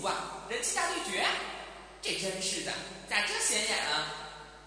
[0.00, 0.14] 服啊！
[0.48, 1.26] 人气大对决，
[2.00, 2.72] 这真是的，
[3.08, 4.06] 咋这显眼啊？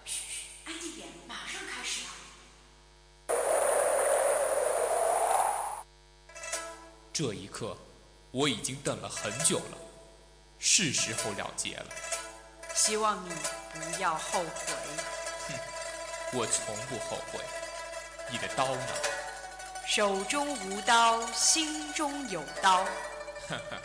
[0.04, 2.10] 嘘嘘，安静点，马上开始了。
[7.12, 7.76] 这一刻，
[8.30, 9.78] 我已经等了很久了，
[10.58, 11.86] 是时候了结了。
[12.74, 13.34] 希望你
[13.72, 14.72] 不要后悔。
[15.48, 15.54] 哼，
[16.32, 17.40] 我从不后悔。
[18.30, 18.86] 你的刀呢？
[19.86, 22.84] 手中无刀，心中有刀。
[23.48, 23.82] 呵呵，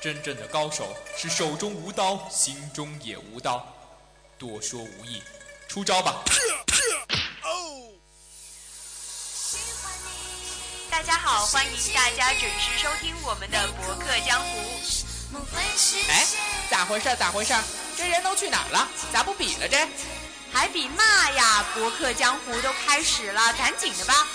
[0.00, 3.66] 真正的高手是手中无刀，心中也无刀。
[4.38, 5.22] 多说无益，
[5.68, 6.24] 出招吧！
[10.90, 14.58] 大家好，欢迎大家准时收听我们的《博客江湖》。
[16.08, 16.26] 哎，
[16.70, 17.14] 咋回事？
[17.16, 17.52] 咋回事？
[17.94, 18.88] 这人都去哪儿了？
[19.12, 19.86] 咋不比了这？
[20.50, 21.66] 还比嘛呀？
[21.78, 24.26] 《博客江湖》都开始了，赶紧的吧！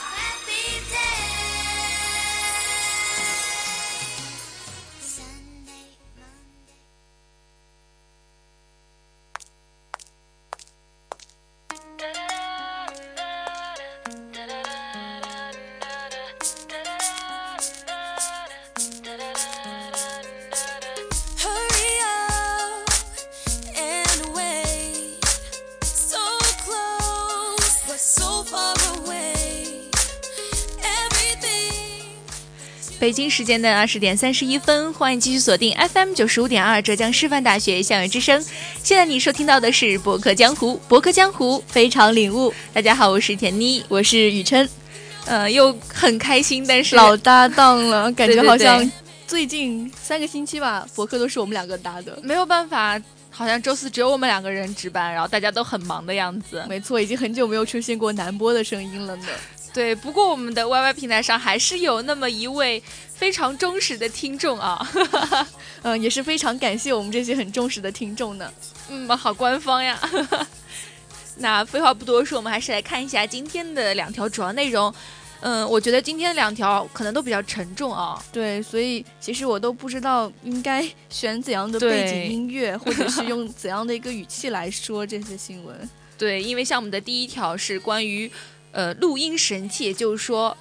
[33.36, 38.42] 时间的二十点三十一分，欢迎继续锁定 FM 九十五点二浙江师范大学校园之声。
[38.82, 42.54] 现在你收听到的是《博客江湖》，博客江湖非常领悟。
[42.72, 44.66] 大家好，我是甜妮，我是雨琛，
[45.26, 48.90] 呃，又很开心，但是老搭档了， 感觉好像
[49.28, 52.98] 最近三个星期吧，博客都是我们两个搭的，没有办法，
[53.30, 56.64] 好像周四只有我们两个人值班，然后大家都很忙的样子。
[56.70, 59.28] 没错，已经很久没有出现过男播的声音了呢。
[59.74, 62.82] 对，不过我们的 YY 平台上还是有那么一位
[63.16, 64.86] 非常忠实的听众啊，
[65.84, 68.52] 嗯，也是非常感谢我们这些很忠实的听众呢。
[68.90, 69.98] 嗯，好官方呀。
[71.38, 74.94] 那废话不多说，我们还是来看一下今天的两条主要内容。
[75.42, 78.22] 嗯，我觉得今天两条可能都比较沉重啊。
[78.32, 85.90] 对，所以其实我都不知道应该选怎样的背景音乐，或者是用怎样的一个语气来说这些新闻。
[86.18, 88.30] 对，因为像我们的第一条是关于。
[88.72, 90.58] 呃，录音神器，也就是说，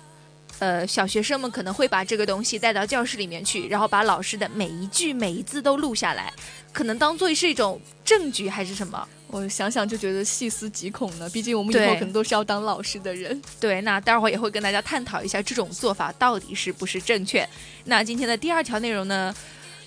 [0.65, 6.33] 呃，小学生们可能会把这个东西带到教室里面去，然后把老师的每一句每一字都录下来，
[6.73, 9.07] 可能当做是一种证据还是什么？
[9.27, 11.29] 我想想就觉得细思极恐呢。
[11.29, 13.39] 毕竟我们以后可能都是要当老师的人。
[13.61, 17.47] 对，那待会儿也会跟大家探讨一下这种做法到底是不是正确。
[17.85, 19.35] 那今天的第二条内容呢，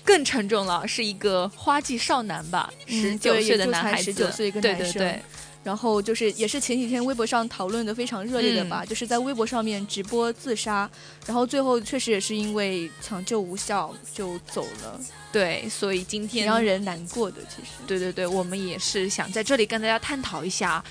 [0.04, 4.12] 更沉重了，是一个花季少男吧，十九岁的男孩子。
[4.36, 5.20] 对对对。
[5.68, 10.90] 然后就是也是前几天微博上讨论的非常热烈的吧，就是在微博上面直播自杀，
[11.26, 14.98] 然后最后确实也是因为抢救无效就走了。
[15.30, 17.72] 对，所以今天让人难过的其实。
[17.86, 20.82] 对对对，我们也是想在这里跟大家探讨一下，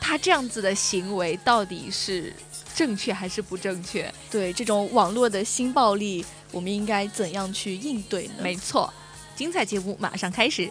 [0.00, 2.34] 他这样子的行为到底是
[2.74, 4.12] 正确还是不正确？
[4.32, 8.34] 对这种网络的新暴力，我们应该怎样去应对呢？
[8.42, 8.92] 没错，
[9.36, 10.68] 精彩节目马上开始。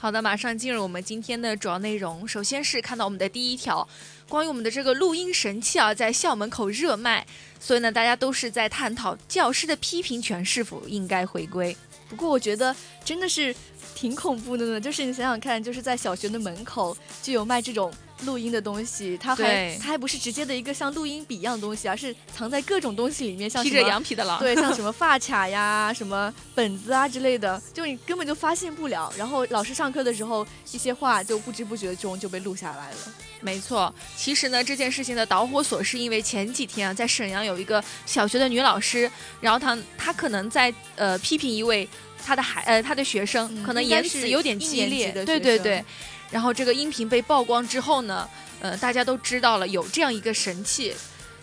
[0.00, 2.26] 好的，马上进入我们今天的主要内容。
[2.26, 3.86] 首先是看到我们的第一条，
[4.30, 7.26] 关于我们的这个录音神器啊，在校门口热卖，
[7.60, 11.76] 所以呢，大家都是在探讨教师的批评权是否应该回归。
[12.08, 12.74] 不过我觉得
[13.04, 13.54] 真的是
[13.94, 17.92] 挺恐怖的呢，就是你想想看，就是在小学的门口就有卖这种。
[18.24, 29.12] 录音的东西，它还它还不是直接的一个像录音笔一样的东西，而是藏在各种东西里面，像披着羊皮的狼，对，像什么发卡呀、什么本子啊之类的，就你根本就发现不了。
[29.16, 32.96] 然后老师上课的时候，一些话就不知不觉中就被录下来了。
[33.40, 41.88] 没错，其实呢，这件事情的导火索是因为前几天啊，在沈阳有一个小学的女老师，然后她她可能在呃批评一位
[42.22, 45.82] 她的孩呃她的学生，可能言辞有点激烈，对对对。
[46.30, 48.28] 然后这个音频被曝光之后呢，
[48.60, 50.94] 呃，大家都知道了有这样一个神器，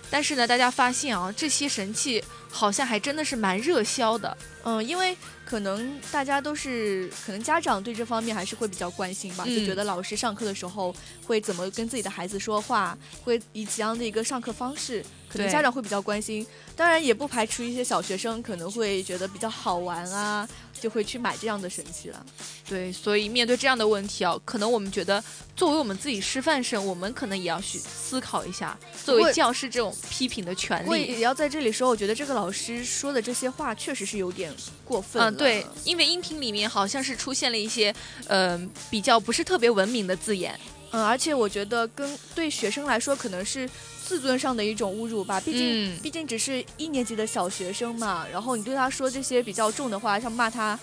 [0.10, 4.38] 但是呢，大家发现啊，这些神器好像还真的是蛮热销的。
[4.63, 10.94] 嗯，因为可能大家都是，可能家长对这方面还是会比较关心吧，就觉得老师上课的时候
[11.25, 15.04] 会怎么跟自己的孩子说话，会以怎样的一个上课方式，
[15.38, 16.45] 可能家长会比较关心。
[16.75, 20.48] 当然，也不排除一些小学生可能会觉得比较好玩啊，
[20.80, 22.25] 就会去买这样的神器了。
[22.68, 25.24] 对，所以面对这样的问题啊，可能我们觉得
[25.56, 31.06] 作为我们自己师范生，我们可能也要去思考一下，作为教师这种批评的权利。
[31.06, 34.54] 也要在这里说，我觉得这个老师说的这些话确实是有点
[34.84, 35.22] 过分。
[35.22, 37.94] 嗯，对，因为音频里面好像是出现了一些，
[38.28, 40.60] 呃，比较不是特别文明的字眼。
[40.92, 43.69] 嗯，而且我觉得跟对学生来说，可能是
[44.07, 45.39] 自尊上的一种侮辱吧。
[45.42, 48.25] 毕竟，毕竟只是一年级的小学生嘛。
[48.31, 50.80] 然后你对他说这些比较重的话，像骂他。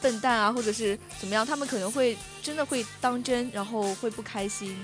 [0.00, 4.78] 笨蛋啊，或者是怎么样，他们可能会真的会当真，然后会不开心。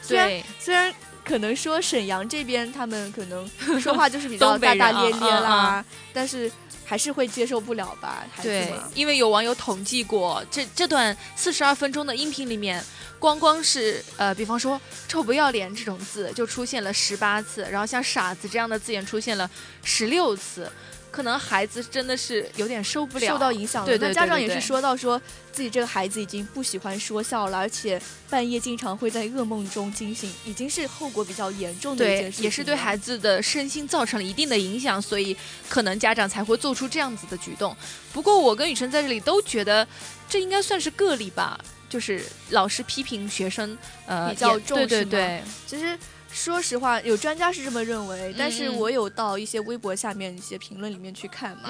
[0.00, 0.30] 虽然
[0.60, 0.94] 虽然
[1.24, 3.48] 可能说沈阳这边他们可能
[3.80, 6.50] 说话就是比较 大大咧咧啦，但是
[6.84, 8.24] 还是会接受不了吧？
[8.42, 12.82] 对，因为有网友统计过，这这段四十二分钟的音频里面，
[13.18, 19.48] 光光是呃，比方说“臭不要脸”这种字就出现了十八次，然后像“傻子”这样的字眼出现了
[19.84, 20.70] 十六次。
[21.10, 23.86] 可能孩子真的是有点受不了，受到影响了。
[23.86, 25.20] 对对家长也是说到，说
[25.52, 32.42] 自己这个孩子已经不喜欢说笑了，而且半夜经常会在噩梦中惊醒，已经是后果比较严重的一件事。
[32.42, 35.36] 也是对孩子的身心造成了一定的影响，所以
[35.68, 37.76] 可能家长才会做出这样子的举动。
[38.12, 39.86] 不过我跟雨辰在这里都觉得，
[40.28, 41.58] 这应该算是个例吧，
[41.88, 43.76] 就是老师批评学生，
[44.06, 45.98] 呃，比较重，对对对，其实。
[46.32, 51.68] 说实话，有专家是这么认为，但是我有到一些微博下面一些评论里面去看嘛，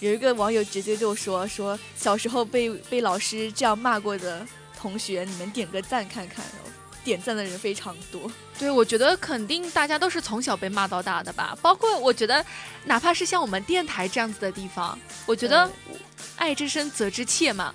[0.00, 4.46] 有一个网友直接就说说小时候被被老师这样骂过的
[4.78, 6.44] 同学，你们点个赞看看，
[7.02, 8.30] 点赞的人非常多。
[8.58, 12.44] 对，我觉得肯定大家都是从小被骂到大的吧，包括我觉得
[12.84, 15.68] 哪怕是像我们电台这样子的地方，我觉得
[16.36, 17.74] 爱之深责之切嘛，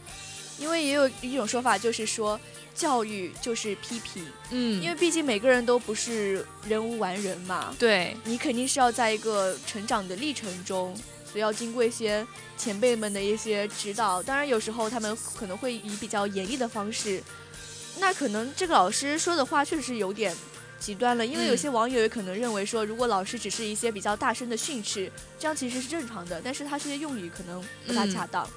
[0.60, 2.40] 因为也有一种说法就是说。
[2.78, 10.96] 教育就是批评，嗯，因为毕竟每个人都不是人无完人嘛，对你肯定是要在一个成长的历程中，
[11.26, 12.26] 所以要经过一些
[12.56, 14.22] 前辈们的一些指导。
[14.22, 17.24] 当然，有时候他们可能会以比较严厉的方式，
[17.98, 20.36] 那可能这个老师说的话确实是有点
[20.80, 21.26] 极端了。
[21.26, 28.48] 因为有些网友也可能认为说，如果老师只是一些比较大声的训斥，这样其实是正常的，但是他这些用语可能不大恰当。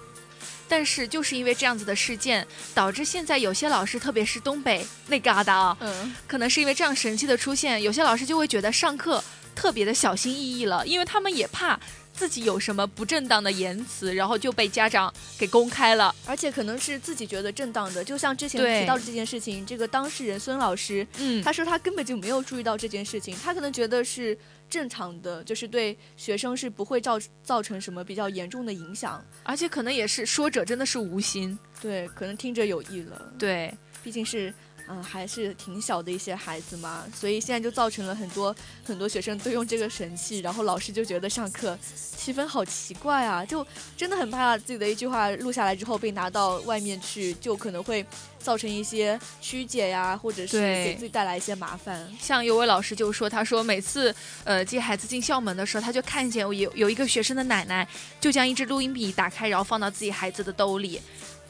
[0.70, 9.22] 但是就是因为这样子的事件，导致现在有些老师，特别是东北那旮瘩啊，嗯，可能是因为这样神器的出现，有些老师就会觉得上课
[9.56, 11.78] 特别的小心翼翼了，因为他们也怕
[12.20, 24.36] 自己有什么不正当的言辞，然后就被家长给公开了，而且可能是自己觉得正当的，就像之前提到的这件事情，这个当事人孙老师，嗯，他说他根本就没有注意到这件事情，他可能觉得是。
[24.70, 33.74] 正常的就是对学生是不会造造成什么比较严重的影响，而且可能也是说者真的是无心，对，可能听者有意了，对，
[34.04, 34.54] 毕竟是。
[34.92, 43.64] 嗯，还是挺小的一些孩子嘛，所以现在就造成了很多很多学生都用这个神器，然后老师就觉得上课气氛好奇怪啊，就
[43.96, 48.04] 真的很怕自己的一句话录下来之后被拿到外面去，就可能会
[48.40, 52.12] 造成一些曲解呀，或者是给自己带来一些麻烦。
[52.20, 54.12] 像有位老师就说，他说每次
[54.42, 57.86] 呃接孩子进校门的时候，他就看见有有一个学生的奶奶
[58.20, 61.00] 就将一支录音笔打开，然后放到自己孩子的兜里。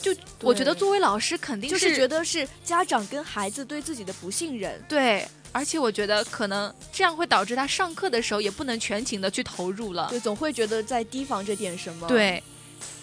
[0.01, 4.83] 就我觉得，作为老师肯定是觉得是家长跟孩子对自己的不信任。
[4.89, 10.09] 对，而且我觉得可能这样会导致他上课的时候也不能全情的去投入了。
[10.09, 12.09] 对，总会觉得在提防着点什么。
[12.09, 12.43] 对，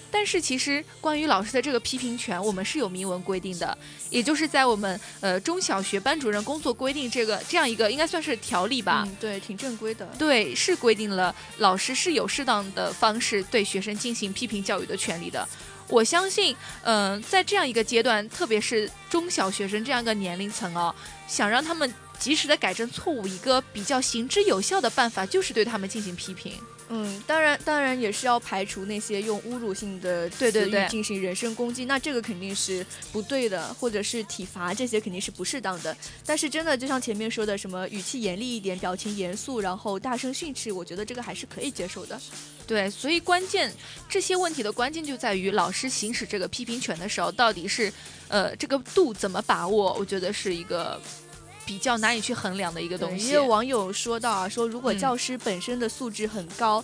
[0.10, 3.78] 但是其实关于老师的这个批评权，我们是有明文规定的，
[4.10, 9.04] 也就是在我们呃中小学班主任工作规定这个这样一个应该算是条例吧。
[9.06, 10.07] 嗯，对，挺正规的。
[10.18, 15.48] 对，是规定了老师是有适当的方式对学生进行批评教育的权利的。
[15.90, 20.94] 我相信，嗯，在这样一个阶段，特别是中小学生这样一个年龄层哦，
[21.28, 26.54] 想让他们及时的改正错误，一个比较行之有效的办法就是对他们进行批评。
[26.90, 35.96] 嗯，当然，当然也是要排除那些用侮辱性的词语进行人身攻击，那这个肯定是不对的，或者是体罚这些肯定是不适当的。
[36.26, 42.18] 但是真的，就像前面说的，什么语气严厉一点，表情严肃，然后大声训斥，我觉得这个还是可以接受的。
[42.68, 43.74] 对，所以关键
[44.09, 47.92] 这些问题的关键就在于老师行使这个批评权的时候，到底是
[48.28, 49.94] 呃这个度怎么把握？
[49.94, 51.02] 我觉得是一个。
[51.66, 53.28] 比较难以去衡量的一个东西。
[53.28, 56.81] 也有网友说到啊，说如果教师本身的素质很高，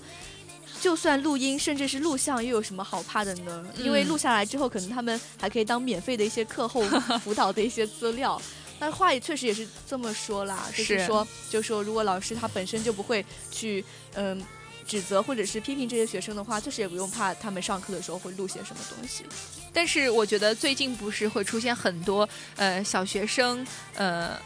[0.82, 3.66] 就算录音甚至是录像，又有什么好怕的呢？
[3.78, 6.82] 因为录下来之后，可能他们还可以当免费的一些课后
[7.24, 8.42] 辅导的一些资料。
[8.78, 13.86] 但话也确实也是这么说啦，就是说，就说如果老师他本身就不会去，
[14.16, 14.44] 嗯。
[14.84, 19.26] 指责或者是批评这些学生的话，确实也不用怕他们上课的时候会录些什么东西。
[19.74, 24.38] 但是我觉得最近不是会出现很多呃小学生呃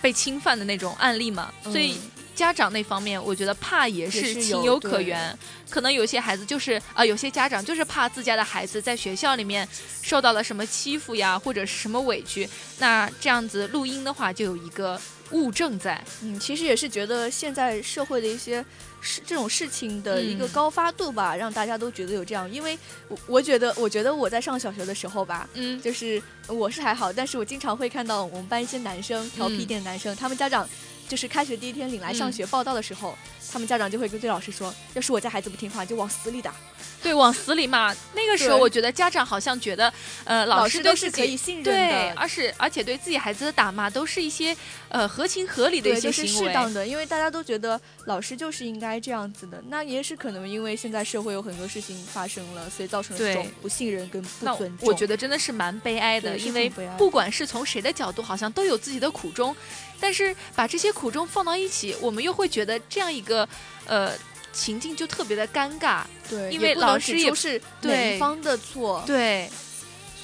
[0.00, 1.98] 被侵犯的那种案例嘛，所以。
[2.38, 5.36] 家长那方面，我觉得怕也是情有可原。
[5.68, 9.68] 可能有些孩子就是啊，有些家长就是怕自家的孩子在学校里面
[10.02, 12.48] 受到了什么欺负呀，或者是什么委屈。
[12.78, 15.00] 那这样子录音的话，就有一个
[15.32, 16.02] 物证在。
[16.22, 18.64] 嗯，其实也是觉得现在社会的一些
[19.00, 22.50] 事这种事情的一个高发度吧，让大家都觉得有这样。
[22.50, 30.68] 因为我我觉得，我觉得我在上小学的时候吧，嗯，就是我是还好，但是我经常会看到我们班一些男生调皮一点的男生，他们家长。
[31.08, 33.16] 就是开学第一天领来上学报到的时候，
[33.50, 36.54] 他们家长就会跟对老师说：“要是我家孩子不听话，就往死里打。”
[37.00, 37.94] 对，往死里骂。
[38.12, 39.92] 那个时候，我觉得家长好像觉得，
[40.24, 44.56] 呃，老师都是可以信任的，对，而是而且对自己孩子的打骂都是一些
[44.88, 49.62] 呃合情合理的一些行为，适当的，因为大家都觉得老师就是应该这样子的。
[49.68, 54.88] 那也是可能因为现在社会有很多事情发生了，所以造成了这种不信任跟不尊重。
[54.88, 59.54] 我觉得真的是蛮悲哀的，因为不管是从谁的角度，好像都有自己的苦衷，
[60.00, 63.37] 但是把这些苦衷放到一起，我们又会觉得这样一个
[63.86, 64.12] 呃。
[64.50, 69.48] 情境就特别的尴尬，对，因为老师也是哪一方的错，对，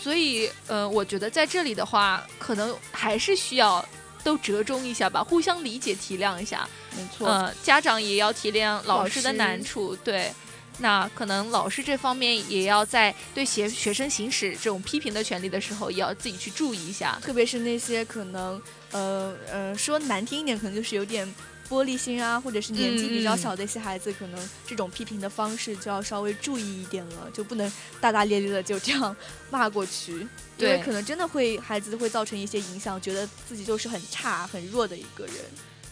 [0.02, 3.86] 所以呃，我觉得在这里的话，可能还是需要
[4.24, 10.32] 都折中一下吧，互相理解体谅一下，没错，呃，家长也要体谅老师的难处，对，
[10.78, 21.32] 那可能老师这方面也要在对学学生行使这种批评的权利的时候，也要自己去注意一下，特别是那些可能呃呃说难听一点，可能就是有点。
[21.68, 29.16] 玻璃心啊，或者是年纪比较小的一些孩子，可能这种批评的方式就要稍微注意一点了，就不能大大咧咧的就这样
[29.50, 30.26] 骂过去，
[30.58, 35.36] 因为可能真的会孩子会造成一些影响，觉得自己就是很差、很弱的一个人。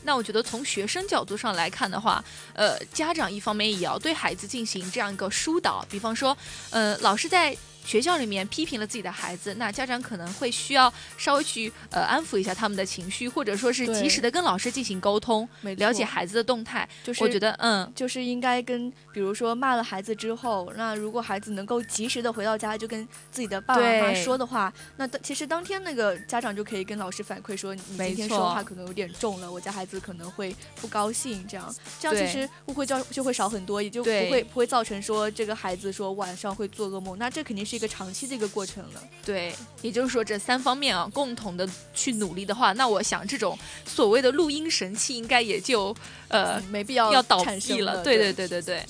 [0.05, 2.23] 那我觉得从学生角度上来看的话，
[2.55, 6.37] 呃，家长一方面也要对孩子进行这样一个疏导，比方说，
[6.71, 7.57] 呃，老师在。
[7.85, 16.89] 学校里面批评了自己的孩子，那家长可能会需要稍微去呃安抚一下他们的情绪，或者说是及时的跟老师进行沟通，了解孩子的动态。
[17.03, 31.75] 就是我觉得，嗯，就是应该跟，比如说骂了孩子之后，那如果孩子能够及时的回到家，就跟自己的爸爸妈妈说的话，那其实当天那个家长就可以跟老师反馈说，你今天说话可能有点重了，我家孩子可能会不高兴，这样。
[31.99, 37.72] 这样其实误会就就会少很多，也就不会不会造成说这个孩子说晚上会做噩梦，那这肯定是。
[37.73, 45.97] 是一个长期的一个过程了，对，也就是说这三方面啊，共同的去努力的话，那我想这种所谓的录音神器应该也就
[46.29, 48.85] 呃没必要要倒闭了，对对对对对。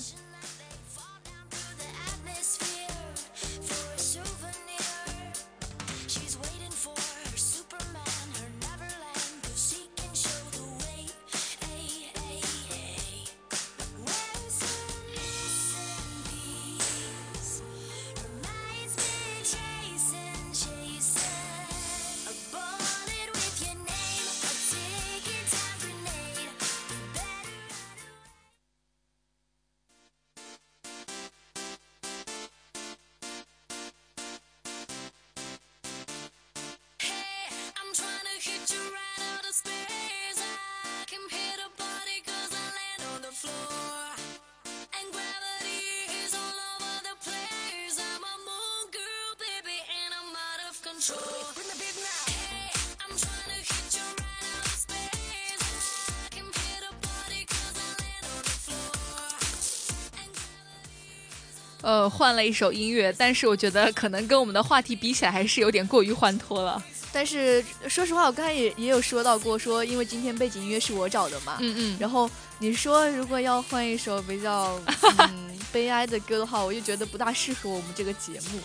[61.81, 66.81] 呃，换了一首音乐，但是我觉得可能跟我们的话题比起来，还是有点过于欢脱了。
[67.11, 71.97] 但是说实话，我刚才也也有说到过，说因为今天背景音乐是我找的嘛，嗯嗯。
[71.99, 72.29] 然后
[72.59, 74.79] 你说如果要换一首比较
[75.19, 78.61] 嗯 悲哀的歌的话，我就觉得不大适合我们这个节目。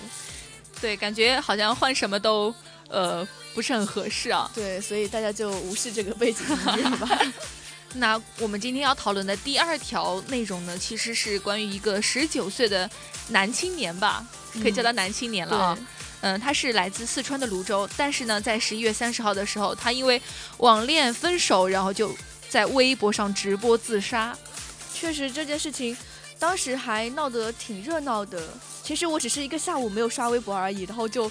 [0.81, 2.55] 对，感觉好像换什么都
[2.89, 4.51] 呃不是很合适啊。
[4.55, 7.21] 对，所以大家就无视这个背景音乐吧。
[7.95, 12.89] 那我们今天要讨论的第二条内容呢，其实是关于一个十九岁的
[13.29, 14.25] 男青年吧，
[14.63, 15.79] 可以叫他男青年了啊。
[16.21, 20.21] 嗯，他是来自四川的泸州，但是呢，在十一月三十号的时候，他因为
[20.59, 22.15] 网恋分手，然后就
[22.51, 24.37] 在微博上直播自杀。
[24.93, 25.97] 确实，这件事情
[26.39, 28.43] 当时还闹得挺热闹的。
[28.89, 31.31] 其实我只是一个下午没有刷微博而已，然后就。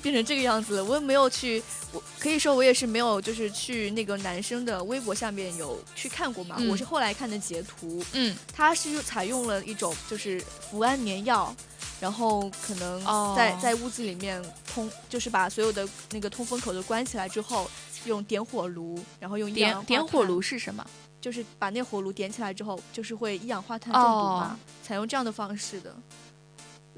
[0.00, 1.60] 变成这个样子，我也没有去，
[1.90, 6.56] 我可以说我也是没有，就是去那个男生的微博下面有去看过嘛。
[6.70, 11.52] 我是后来看的截图，嗯，他是采用了一种就是服安眠药，
[11.98, 14.40] 然后可能在在屋子里面
[14.72, 17.68] 通，就是把所有的那个通风口都关起来之后，
[18.04, 20.86] 用点火炉，然后用点点火炉是什么？
[21.20, 25.92] 就是把那火炉点起来之后，就是会一氧化碳中毒嘛，采用这样的方式的。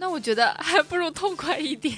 [0.01, 1.95] 那我觉得还不如痛快一点。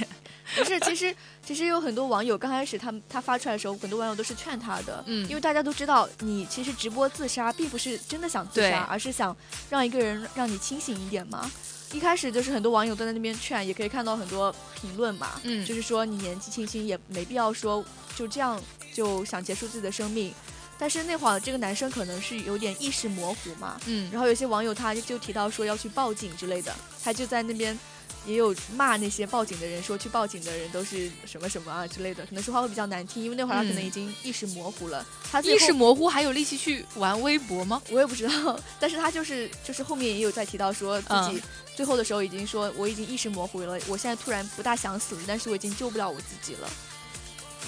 [0.57, 9.35] 不是，其实其实有很多网友刚开始他他发出来的时候，很多网友都是劝他的，嗯，因为大家都知道你其实直播自杀并不是真的想自杀，而是想
[9.71, 11.51] 让一个人让你清醒一点嘛。
[11.93, 17.83] 一开始就是很多网友都在那边劝，也可以看到很多评论嘛，嗯，就是说你年纪轻轻也没必要说
[18.17, 18.61] 就这样
[18.93, 20.35] 就想结束自己的生命。
[20.77, 27.79] 但是那会儿这个男生可能是有点意识模糊嘛，嗯，然后有些网友他就提到说要去报警之类的，他就在那边。
[28.27, 35.05] 也有骂那些报警的人，说去报警的人都是什么什么啊之类的，可能说话会比较难听，因为那会儿他可能已经意识模糊了。
[35.31, 37.83] 他意识模糊还有力气去玩微博吗？
[37.91, 41.43] 我也不知道，但是他就是就是后面也有在提到说自己
[41.75, 46.69] 最后的时候已经说我已经意识模糊了，我现在突然不大想死了，但是我已经救不了我自己了。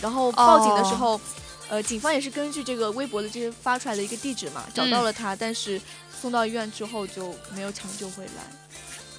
[0.00, 1.20] 然后报警的时候，
[1.68, 5.80] 呃，警方也是根据这个微博的这些发出来的一个地址嘛，找到了他，但是
[6.20, 8.63] 送到医院之后就没有抢救回来。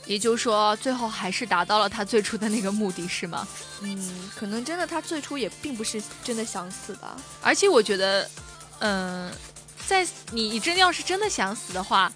[0.06, 3.48] 也就是说，最后还是达到了他最初的那个目的，是吗？
[3.82, 7.18] 嗯，可能真的他最初也并不是真的想死吧。
[7.42, 8.30] 而且我觉得，
[8.80, 9.32] 嗯，
[9.88, 12.12] 在你真要是真的想死的话，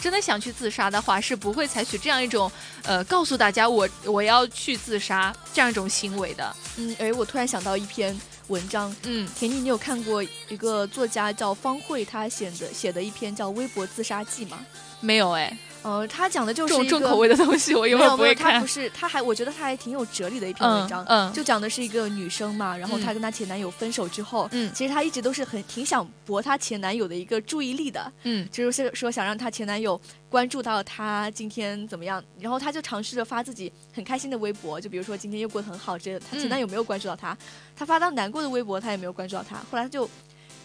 [0.00, 2.50] 真的想去自杀的话，是不会采取这样一种
[2.82, 6.56] 呃告诉大家我我要去自杀这样一种行为的。
[6.76, 8.18] 嗯，哎，我突然想到一篇
[8.48, 14.58] 文章，嗯，田妮，你有看过一个作家叫方慧他写的写的一篇叫《微博自杀记》吗？
[15.00, 15.56] 没有，哎。
[15.82, 18.54] 呃，他讲的就是重重口味的东西，我永远不会看。
[18.54, 21.04] 他不是，他还我觉得他还挺有哲理的一篇文章。
[21.08, 36.24] 嗯，就讲的是一个女生嘛，然后她跟她前男友分手之后，嗯，其实她一直都是很挺想博她前男友的一个注意力的，嗯，就是说想让她前男友关注到她今天怎么样，然后她就尝试着发自己很开心的微博，就比如说今天又过得很好之类的。
[36.30, 37.36] 她前男友没有关注到她，
[37.76, 39.56] 她发到难过的微博，她也没有关注到她。
[39.70, 40.08] 后来她就。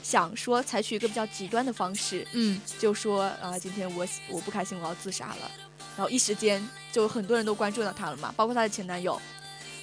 [0.03, 5.51] 想说采取一个比较极端的方式，嗯，就说啊，今天我我不开心，我要自杀了，
[5.97, 9.19] 然后一时间就很多人都关注到她了嘛，包括她的前男友，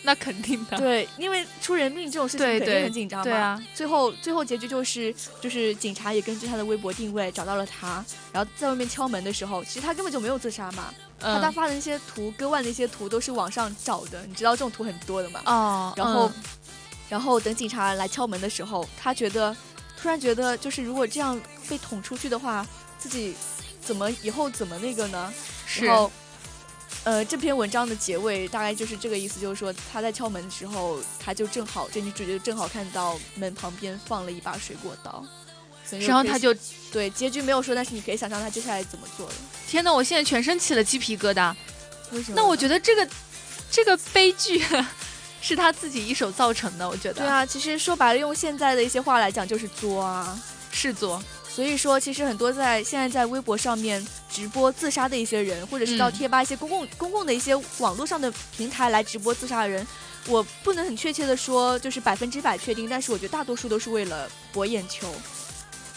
[0.02, 16.30] 那肯定的，对，因为出人命这种事情肯定很紧张嘛，对啊，最后最后结局就是就是警察也根据他的微博定位找到了他，然后在外面敲门的时候，其实他根本就没有自杀嘛，她她发的那些图割腕的一些图都是网上找的，你知道这种图很多的嘛，哦，然后
[17.08, 19.56] 然后等警察来敲门的时候，他觉得。
[20.00, 22.66] 突然觉得，就是如果这样被捅出去的话，
[22.98, 23.34] 自己
[23.84, 25.32] 怎么以后怎么那个呢？
[25.80, 26.10] 然后，
[27.04, 35.24] 呃，这篇文章的结尾大概就是这个意思，就是说他在敲门的时候，他就正好这女主角正好看到门旁边放了一把水果刀，
[36.06, 36.54] 然后他就
[36.90, 39.34] 对结局没有说，但是你可以想象他接下来怎么做了。
[39.68, 41.54] 天哪，我现在全身起了鸡皮疙瘩。
[42.12, 42.36] 为什么？
[42.36, 43.08] 那我觉得这个
[43.70, 44.64] 这个悲剧。
[45.40, 47.14] 是他自己一手造成的，我觉得。
[47.14, 50.38] 对啊，其实说白了，用现在的一些话来讲，就是作啊，
[50.70, 51.22] 是作。
[51.48, 59.84] 所以说，其实很多在现在在微博上面直播自杀的一些人，或者是到贴吧一些公共公共的一些网络上的平台来直播自杀的人，
[60.26, 65.12] 我不能很确切的说就是百分之百确定，但是我觉得大多数都是为了博眼球。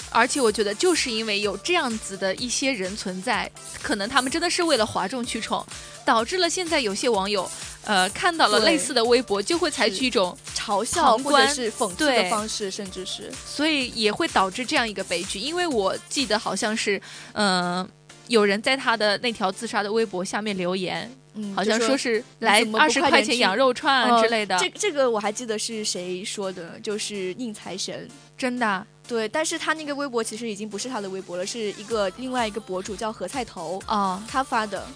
[0.10, 3.50] 而且我觉得，就是因为有这样子的一些人存在，
[3.82, 5.66] 可能他们真的是为了哗众取宠，
[6.06, 7.50] 导致了现在有些网友，
[7.86, 15.40] 呃，看到了类似的微博，就会采取一种嘲笑或者是讽刺的方式，甚至是，所以也会导致这样一个悲剧。
[15.40, 17.02] 因为我记得好像是，
[17.34, 17.88] 嗯，
[18.28, 24.58] 有人在他的那条自杀的微博下面留言，嗯，好像说是来二十块钱羊肉串之类的。
[24.58, 28.88] 这这个我还记得是谁说的，就是宁财神，真的。
[29.06, 34.88] 对，但是他那个微博其实已经不是他的微博了，是一个另外一个博主叫何菜头啊，他发的。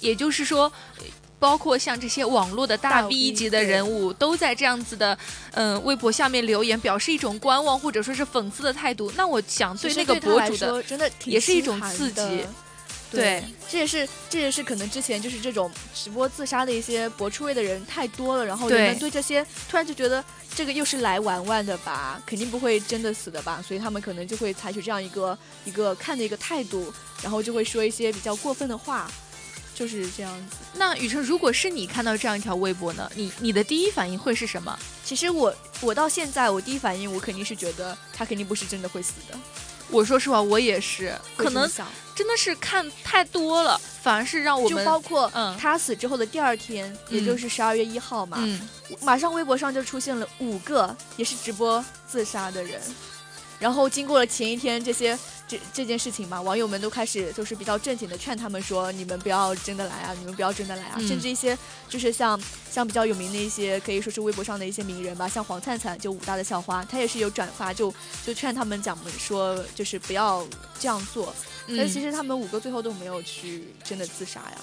[0.00, 0.70] 也就是说，
[1.38, 5.16] 包括像这些网络的大 V 级的人物，都在这样子的
[5.52, 9.12] 嗯微博下面留言，表示一种观望或者说是讽刺的态度。
[9.16, 12.46] 那我想对那个博主的真的也是一种刺激。
[13.08, 20.22] 对，这也是这也是可能之前就是这种直播自杀的一些博出位的人太多了，然后人们对这些突然就觉得
[20.56, 29.08] 这个又是来玩玩的吧，肯定不会真的死的吧，所以他们可能就会采取这样一个一个看的一个态度，然后就会说一些比较过分的话，
[29.76, 30.56] 就是这样子。
[30.72, 34.76] 那雨辰，如果是你看到这样一条微博呢，你你的第一反应会是什么？
[35.04, 39.38] 其实我我到现在我第一反应我肯定是觉得他肯定不是真的会死的。
[39.88, 41.70] 我说实话，我也是，可能
[42.12, 48.38] 真的是看太多了，反而是让我们就包括他死之后的第二天，也就是十二月一号嘛，
[49.02, 52.80] 马上微博上就出现了五个也是直播自杀的人，
[53.60, 55.16] 然后经过了前一天这些
[55.48, 61.56] 这这件事情嘛，网友们都开始就是比较正经的劝他们说，你们不要真的来啊，你们不要真的来啊，嗯甚至一些
[61.88, 67.94] 就是像像比较有名的一些可以说是微博上的一些名人吧，像黄灿灿就武大的校花，她也是有转发就
[68.26, 70.44] 就劝他们讲说就是不要
[70.80, 71.32] 这样做，
[71.68, 74.58] 但嗯其实他们五个最后都没有去真的自杀呀，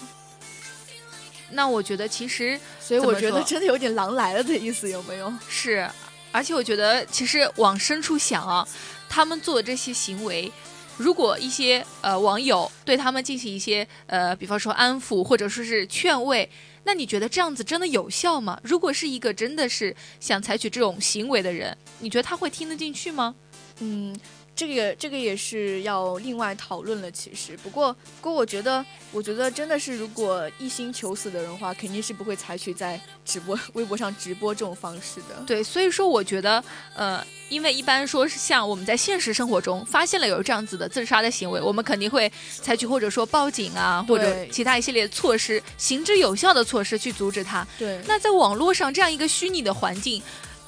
[1.52, 5.32] 那我觉得其实所以我觉得真的有点狼来了的意思，有没有？
[5.48, 5.89] 是，
[6.34, 8.67] 而且我觉得其实往深处想啊，
[9.08, 10.52] 他们做的这些行为。
[10.98, 16.50] 如果一些呃网友对他们进行一些呃，比方说安抚或者说是劝慰，
[16.84, 18.60] 那你觉得这样子真的有效吗？
[18.64, 23.34] 如果是一个真的是想采取这种行为的人，你觉得他会听得进去吗？
[23.80, 24.16] 嗯，
[24.56, 27.10] 这个这个也是要另外讨论了。
[27.10, 35.44] 其实，不过不过，我觉得我觉得真的是，如果一心求死的人的话，肯定是不会采取在直播微博上直播这种方式的。
[35.48, 36.64] 对，所以说我觉得，
[36.96, 47.66] 呃，因为一般说是像我们在现实生活中发现了有这样子的自杀的行为，我们肯定会采取或者说报警啊，或者其他一系列措施，行之有效的措施去阻止他。
[47.78, 50.20] 对，那在网络上这样一个虚拟的环境，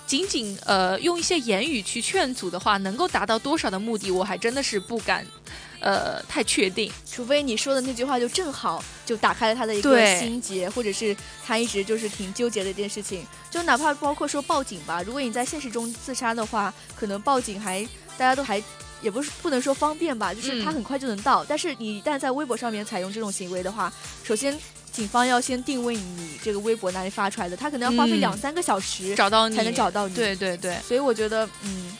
[0.05, 5.25] 仅仅呃用一些言语去劝阻的话，能够达到多少的目的，我还真的是不敢，
[5.79, 6.91] 呃，太确定。
[7.09, 11.15] 除非你说的那句话就正好就打开了他的一个心结，或者是
[11.45, 13.25] 他一直就是挺纠结的一件事情。
[13.49, 17.83] 就哪怕包括说报警吧，如果你在现实中自杀的话，可能报警还
[18.17, 18.61] 大家都还。
[19.01, 21.45] 也不是不能说方便吧，就是他嗯很快就能到。
[21.45, 23.91] 但是你一旦在微博上面采用这种行为的话，
[24.23, 24.57] 首先
[24.95, 30.15] 警方要先定位你这个微博哪里发出来的，他可能要花费嗯两三个小时找到你才能找到你。
[30.15, 31.97] 对对对，所以我觉得，嗯，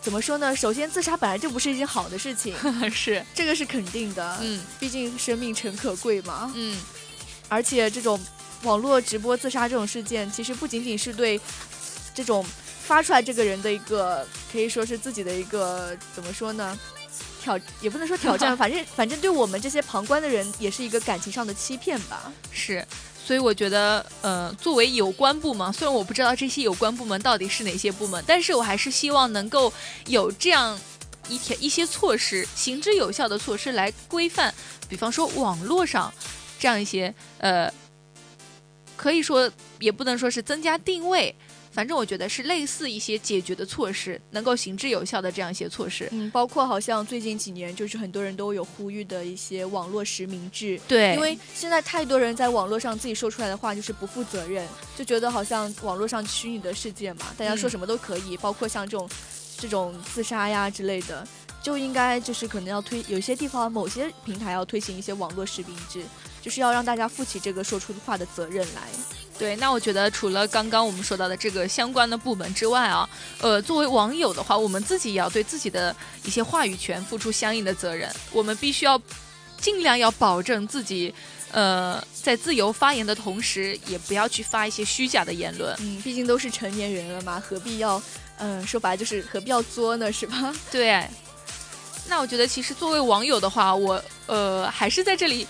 [0.00, 0.56] 怎么说呢？
[0.56, 2.54] 首先，自杀本来就不是一件好的事情，
[2.90, 4.38] 是，这个是肯定的。
[4.40, 6.50] 嗯毕竟生命诚可贵嘛。
[6.56, 6.78] 嗯，
[7.50, 8.18] 而且这种
[8.62, 11.38] 网络直播自杀这种事件，其实不仅仅是对
[12.14, 12.42] 这种
[12.86, 16.78] 发出来这个人的一个，可以说是自己的一个怎么说呢？
[17.40, 22.30] 挑也不能说挑战， 反正反正对我们这些旁观的人，也是一个感情上的欺骗吧。
[22.52, 22.86] 是。
[23.22, 29.72] 所以我觉得，呃，作为有关部门，虽然我不知道这些有关部门到底是哪些部门，但是我还是希望能够
[30.06, 30.76] 有这样
[31.28, 34.52] 一条一些措施，行之有效的措施来规范，
[34.88, 36.12] 比方说网络上
[36.58, 37.72] 这样一些，呃，
[38.96, 39.48] 可以说
[39.78, 41.32] 也不能说是增加定位，
[41.70, 46.08] 反正我觉得是类似一些解决的措施，能够行之有效的这样一些措施。
[46.10, 59.08] 嗯，包括好像最近几年，就是很多人都有呼吁的一些网络实名制，对，因为现在太多人在网络上自己说出来的话就是不负责任，就觉得好像网络上虚拟的世界嘛，大家说嗯什么都可以，包括像这种
[59.56, 61.26] 这种自杀呀之类的，
[61.62, 66.02] 就应该就是可能要推有些地方某些平台要推行一些网络实名制，
[66.42, 68.88] 就是要让大家负起这个说出话的责任来。
[69.40, 73.08] 对，那我觉得除了刚刚我们说到的这个相关的部门之外啊，
[73.40, 78.14] 呃，作为网友的话，我们自己也要对自己的一些话语权付出相应的责任。
[78.32, 79.00] 我们必须要
[79.58, 81.14] 尽量要保证自己，
[81.52, 85.74] 呃，在自由发言的同时，也不要去发一些虚假的言论。
[85.80, 88.00] 嗯，毕竟都是成年人了嘛，何必要，
[88.36, 90.54] 嗯、说白了就是何必要作呢，是吧？
[90.70, 91.02] 对，
[92.06, 95.48] 那我觉得其实作为网友的话，我呃还是在这里。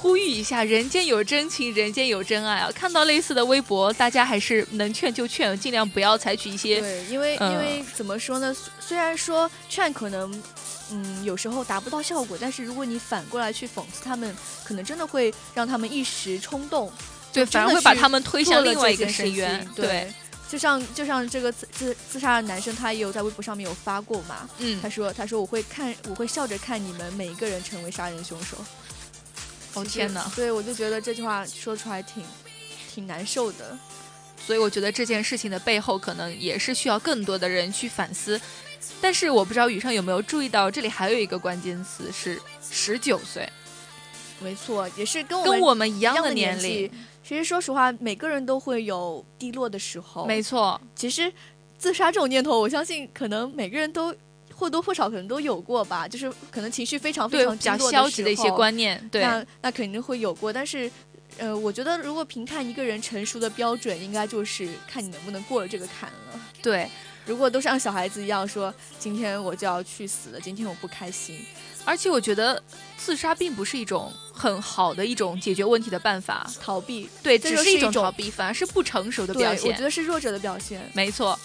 [0.00, 2.70] 呼吁一下，人间有真情，人间有真爱啊！
[2.74, 8.54] 看到类似的微博，大家还是能劝就劝，尽量不要采取一些对，因为、嗯因为怎么说呢？
[8.54, 10.42] 虽虽然说劝可能，
[10.90, 14.34] 嗯，有时候达不到效果，但是如果你反过来去讽刺他们，
[14.64, 16.90] 可能真的会让他们一时冲动，
[17.30, 19.74] 对，反而会把他们推向另外一个深渊情。
[19.74, 20.10] 对，
[20.48, 24.48] 就像就像这个自自自杀的男生，他也有在微博上面有发过嘛。
[24.56, 28.56] 嗯他，说：“他说我会看，我会笑着看你们每一个人成为杀人凶手。”
[29.74, 30.30] 哦天哪！
[30.34, 32.24] 对，我就觉得这句话说出来挺
[32.92, 33.78] 挺难受的。
[34.46, 38.40] 所以我觉得这件事情的背后，可能也是需要更多的人去反思。
[39.00, 43.48] 但是我不知道雨上有没有注意到，这里还有一个关键词是十九岁，
[44.40, 46.90] 没错，也是跟我跟们我们一样的年龄。
[47.22, 50.26] 其实说实话，每个人都会有低落的时候。
[50.26, 51.32] 没错，其实
[51.78, 54.12] 自杀这种念头，我相信可能每个人都
[54.60, 60.90] 或多或少可能都有过吧，就是可能情绪非常非对比较常低落消极的一些观念，对，那那肯定会有过，但是。
[61.38, 66.40] 呃，我觉得如果评判一个人成熟的标准，应该就是看你能不能过了这个坎了。
[66.60, 66.86] 对。
[67.24, 71.38] 如果都像小孩子一样说，今天我就要去死了，今天我不开心，
[71.84, 72.60] 而且我觉得
[72.96, 79.82] 自杀并不是一种很好的一种解决问题的办法，逃避，对，这只是是一种逃避，反而是不成熟的，表现我觉。
[79.82, 80.90] 得是弱者的表现。
[80.92, 81.38] 没错，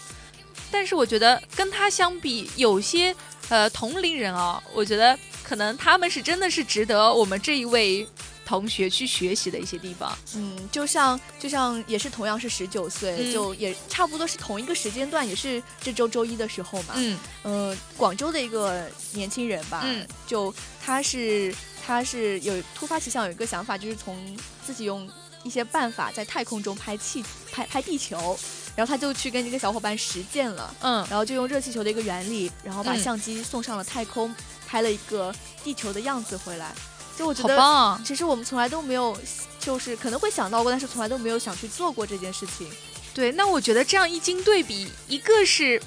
[0.75, 3.15] 但是我觉得跟他相比，有些
[3.47, 8.05] 呃同龄人啊，我觉得可能他们是真的是值得我们这一位
[8.45, 10.15] 同学去学习的一些地方。
[10.35, 16.95] 嗯，就像就像也是同样是十九岁，就也差不多是同一个时间段，也是这周周一的时候嘛。
[16.95, 21.55] 嗯，呃，广州的一个年轻人吧，嗯，就他是
[21.87, 25.09] 他是有突发奇想，有一个想法，就是从自己用
[25.43, 28.37] 一些办法在太空中拍气拍拍地球。
[28.75, 34.35] 然后他就去跟一个小伙伴实践了，嗯，然后就用热气球的一个原理，然后把相机送上了太空，
[34.67, 35.33] 拍了一个
[35.63, 36.73] 地球的样子回来。
[37.17, 39.17] 就我觉得，其实我们从来都没有，
[39.59, 42.69] 就是可能会想到过，但是从来都没有想去做过这件事情。
[43.13, 45.81] 对，那我觉得这样一经对比，一个是。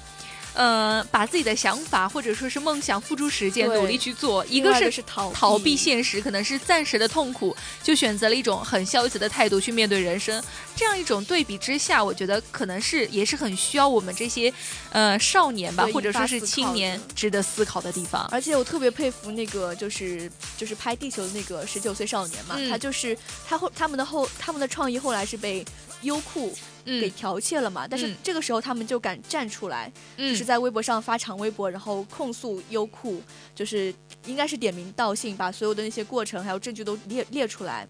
[0.59, 4.45] 呃，把自己的想法或者说是梦想付诸实践，努力去做。
[4.45, 10.43] 一个是逃逃避现实，可能是暂时的痛苦，就选择了一种很消极的态度去面对人生。
[10.75, 14.53] 这样一种对比之下，我觉得可能是也是很需要我们这些
[14.91, 18.27] 呃少年吧，或者说是青年值得思考的地方。
[18.29, 23.17] 而且我特别佩服那个就是就是拍地球的那个十九岁少年嘛，他就是
[23.47, 25.63] 他后他们的后他们的创意后来是被
[26.01, 26.53] 优酷。
[26.99, 27.87] 给剽窃了嘛？
[27.87, 33.21] 但是这个时候他们就敢站出来，就是在微博上发长微博，然后控诉优酷，
[33.53, 33.93] 就是
[34.25, 37.87] 应该是点名道姓，把所有的那些过程还有证据都列列出来，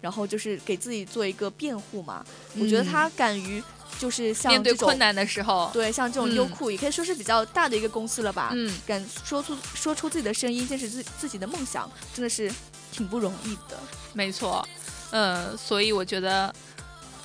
[0.00, 2.24] 然后就是给自己做一个辩护嘛。
[2.58, 3.62] 我觉得他敢于
[3.98, 8.50] 就是像面对困难的时候，对像这种优酷也可以说是比较大的一个公司了吧？
[8.54, 12.50] 嗯，敢说出说出自己的声音，坚持自自己的梦想，真的是
[12.92, 13.78] 挺不容易的。
[14.12, 14.66] 没错，
[15.10, 16.54] 嗯，所以我觉得。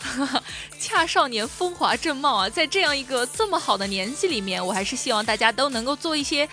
[0.80, 6.48] 恰少年风华正茂啊，在这样一个这么好的年纪里面，我还是希望大家都能够做一些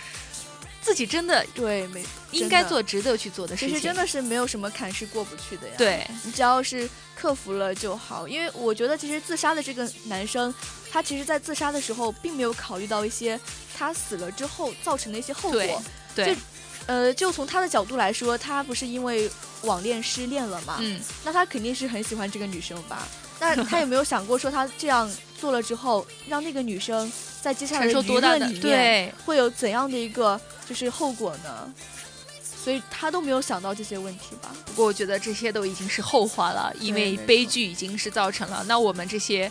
[0.80, 3.68] 自己真的对没应该做、值得去做的事情。
[3.68, 5.74] 其实真的是没有什么坎是过不去的呀。
[5.76, 8.26] 对你只要是克服了就好。
[8.28, 10.54] 因为我觉得，其实自杀的这个男生，
[10.90, 13.38] 他其实在自杀的时候，并没有考虑到一些
[13.76, 15.82] 他死了之后造成的一些后果。
[16.14, 16.36] 对。
[16.86, 19.30] 呃，就从他的角度来说，他不是因为
[19.62, 20.78] 网恋失恋了嘛？
[20.80, 21.00] 嗯。
[21.24, 23.06] 那他肯定是很喜欢这个女生吧？
[23.42, 31.72] 那他有没有想过，说他这样做了之后，让那个女生在接下来的舆论里面会有怎样的一个就是后果呢？
[32.62, 34.50] 所以他都没有想到这些问题吧？
[34.66, 38.62] 不过我觉得这些都已经是后话了，因为悲剧已经是造成了。
[38.68, 39.50] 那我们这些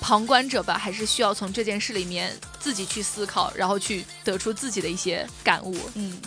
[0.00, 5.76] 旁观者吧，还是需要从这件事里面自己去思考，然后去得出自己的一些感悟。
[5.94, 6.20] 嗯。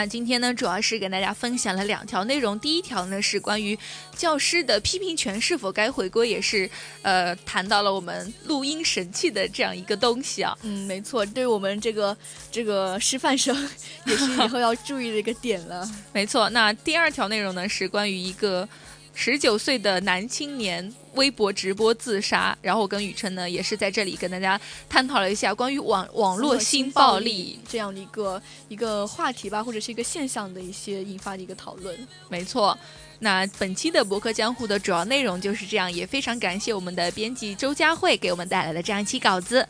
[0.00, 2.58] 那今天呢，主要是给大家分享了两条内容。
[2.58, 3.78] 第一条呢是关于
[4.16, 6.70] 教师的批评权是否该回归，也是
[7.02, 10.56] 呃谈到了我们录音神器的这样一个东西啊。
[10.62, 12.16] 嗯，没错，对于我们这个
[12.50, 13.54] 这个师范生
[14.08, 15.86] 也是以后要注意的一个点了。
[16.14, 18.66] 没错，那第二条内容呢是关于一个。
[19.14, 32.08] 十九岁的男青年微博直播自杀，然后我跟雨辰呢也是在这里跟大家探讨了一下关于网网络新暴力这样的一个一个话题吧，或者是一个现象的一些引发的一个讨论。
[32.28, 32.78] 没错，
[33.18, 39.66] 那本期的博客江湖的主要内容就是这样，也非常感谢我们的编辑周佳慧给我们带来的这样一期稿子。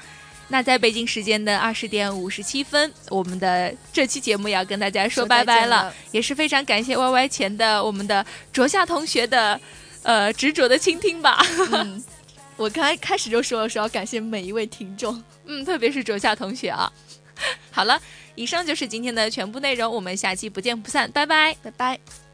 [0.53, 9.59] 那在北京时间的二十点五十七分，我们的这期节目要跟大家说拜拜了，也是非常感谢 Y Y 前的我们的卓夏同学的，
[10.03, 11.41] 呃，执着的倾听吧。
[11.73, 12.03] 嗯，
[12.57, 16.93] 我刚才开始就说了，说要感谢每一位听众， 嗯，特别是卓夏同学啊。
[17.71, 18.01] 好了，
[18.35, 22.30] 以上就是今天的全部内容，我们下期不见不散，拜拜，拜拜。